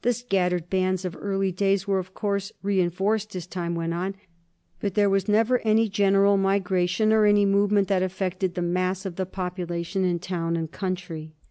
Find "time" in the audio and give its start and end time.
3.46-3.74